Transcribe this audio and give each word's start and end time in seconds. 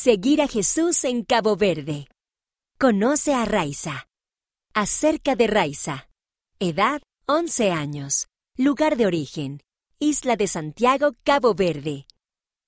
Seguir 0.00 0.40
a 0.42 0.46
Jesús 0.46 1.02
en 1.02 1.24
Cabo 1.24 1.56
Verde. 1.56 2.06
Conoce 2.78 3.34
a 3.34 3.44
Raiza. 3.44 4.06
Acerca 4.72 5.34
de 5.34 5.48
Raiza. 5.48 6.08
Edad 6.60 7.02
11 7.26 7.72
años. 7.72 8.28
Lugar 8.56 8.96
de 8.96 9.06
origen. 9.06 9.60
Isla 9.98 10.36
de 10.36 10.46
Santiago, 10.46 11.14
Cabo 11.24 11.52
Verde. 11.52 12.06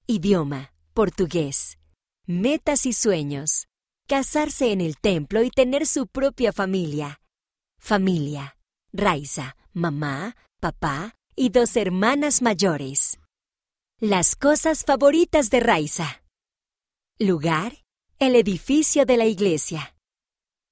Idioma. 0.08 0.72
Portugués. 0.93 1.79
Metas 2.27 2.85
y 2.85 2.93
sueños. 2.93 3.69
Casarse 4.09 4.73
en 4.73 4.81
el 4.81 4.99
templo 4.99 5.45
y 5.45 5.51
tener 5.51 5.87
su 5.87 6.09
propia 6.09 6.53
familia. 6.53 7.21
Familia. 7.79 8.57
Raiza, 8.93 9.55
mamá, 9.73 10.35
papá 10.59 11.15
y 11.37 11.51
dos 11.51 11.77
hermanas 11.77 12.43
mayores. 12.43 13.21
Las 14.01 14.35
cosas 14.35 14.85
favoritas 14.85 15.49
de 15.51 15.61
Raiza. 15.61 16.21
Lugar. 17.23 17.84
El 18.18 18.34
edificio 18.34 19.05
de 19.05 19.18
la 19.18 19.27
iglesia. 19.27 19.95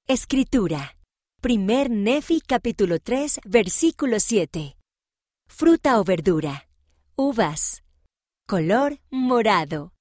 Escritura. 0.07 0.97
Primer 1.41 1.91
Nefi 1.91 2.41
capítulo 2.41 2.97
3 2.97 3.41
versículo 3.45 4.19
7. 4.19 4.75
Fruta 5.47 5.99
o 5.99 6.03
verdura. 6.03 6.67
Uvas. 7.15 7.83
Color 8.47 8.99
morado. 9.11 9.93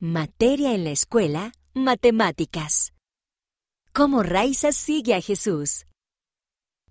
Materia 0.00 0.74
en 0.74 0.84
la 0.84 0.90
escuela. 0.90 1.52
Matemáticas. 1.74 2.94
¿Cómo 3.92 4.22
Raiza 4.22 4.72
sigue 4.72 5.12
a 5.12 5.20
Jesús? 5.20 5.84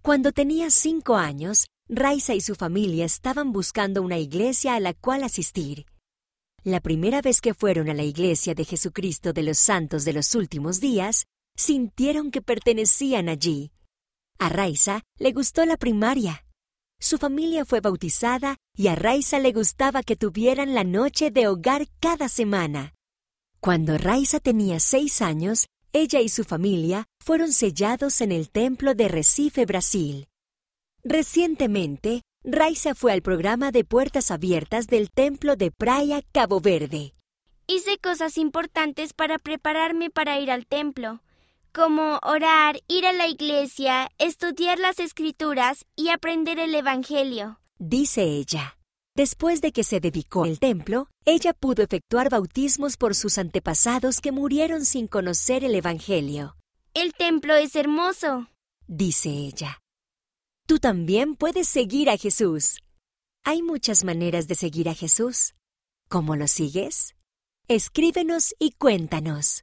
Cuando 0.04 0.32
tenía 0.34 0.70
cinco 0.70 1.16
años, 1.16 1.66
Raiza 1.90 2.36
y 2.36 2.42
su 2.42 2.54
familia 2.54 3.06
estaban 3.06 3.54
buscando 3.54 4.04
una 4.04 4.20
iglesia 4.20 4.76
a 4.76 4.80
la 4.80 4.94
cual 4.94 5.24
asistir. 5.24 5.88
La 6.66 6.80
primera 6.80 7.22
vez 7.22 7.42
que 7.42 7.54
fueron 7.54 7.90
a 7.90 7.94
la 7.94 8.04
iglesia 8.04 8.56
de 8.56 8.64
Jesucristo 8.64 9.34
de 9.34 9.44
los 9.44 9.60
Santos 9.60 10.06
de 10.06 10.14
los 10.14 10.34
Últimos 10.34 10.80
Días, 10.80 11.26
sintieron 11.58 12.32
que 12.32 12.42
pertenecían 12.42 13.28
allí. 13.28 13.74
A 14.40 14.48
Raiza 14.48 15.02
le 15.20 15.34
gustó 15.34 15.66
la 15.66 15.76
primaria. 15.76 16.46
Su 17.02 17.18
familia 17.18 17.66
fue 17.66 17.82
bautizada 17.82 18.56
y 18.78 18.88
a 18.88 18.96
Raiza 18.96 19.40
le 19.40 19.52
gustaba 19.52 20.04
que 20.04 20.16
tuvieran 20.16 20.74
la 20.74 20.86
noche 20.86 21.32
de 21.32 21.50
hogar 21.50 21.86
cada 22.00 22.30
semana. 22.30 22.94
Cuando 23.60 23.98
Raiza 23.98 24.40
tenía 24.40 24.80
seis 24.80 25.22
años, 25.22 25.68
ella 25.92 26.22
y 26.22 26.30
su 26.30 26.46
familia 26.46 27.08
fueron 27.20 27.52
sellados 27.52 28.22
en 28.22 28.32
el 28.32 28.50
templo 28.50 28.96
de 28.96 29.10
Recife, 29.10 29.66
Brasil. 29.66 30.30
Recientemente, 31.04 32.22
Raiza 32.44 32.96
fue 32.96 33.14
al 33.14 33.22
programa 33.22 33.72
de 33.72 33.84
puertas 33.84 34.32
abiertas 34.32 34.88
del 34.88 35.10
templo 35.12 35.56
de 35.56 35.72
Praia, 35.72 36.22
Cabo 36.32 36.60
Verde. 36.60 37.14
Hice 37.68 37.98
cosas 37.98 38.38
importantes 38.38 39.14
para 39.14 39.40
prepararme 39.40 40.10
para 40.10 40.40
ir 40.40 40.52
al 40.52 40.66
templo 40.66 41.22
como 41.74 42.20
orar, 42.22 42.80
ir 42.88 43.06
a 43.06 43.14
la 43.14 43.28
iglesia, 43.28 44.12
estudiar 44.20 44.78
las 44.78 45.00
escrituras 45.00 45.86
y 45.96 46.10
aprender 46.10 46.60
el 46.60 46.76
Evangelio. 46.76 47.60
Dice 47.80 48.24
ella. 48.24 48.78
Después 49.16 49.62
de 49.62 49.72
que 49.72 49.84
se 49.84 50.00
dedicó 50.00 50.44
al 50.44 50.60
templo, 50.60 51.08
ella 51.26 51.54
pudo 51.54 51.84
efectuar 51.84 52.30
bautismos 52.30 52.98
por 52.98 53.16
sus 53.16 53.38
antepasados 53.38 54.22
que 54.22 54.32
murieron 54.32 54.86
sin 54.86 55.08
conocer 55.08 55.64
el 55.64 55.76
Evangelio. 55.76 56.56
El 56.94 57.14
templo 57.14 57.56
es 57.56 57.76
hermoso, 57.76 58.48
dice 58.88 59.30
ella. 59.30 59.83
Tú 60.66 60.80
también 60.80 61.36
puedes 61.36 61.68
seguir 61.68 62.10
a 62.10 62.18
Jesús. 62.18 62.80
Hay 63.44 63.62
muchas 63.62 64.06
maneras 64.06 64.48
de 64.48 64.56
seguir 64.56 64.88
a 64.88 64.94
Jesús. 64.94 65.56
¿Cómo 66.08 66.38
lo 66.38 66.48
sigues? 66.48 67.16
Escríbenos 67.68 68.56
y 68.60 68.72
cuéntanos. 68.72 69.62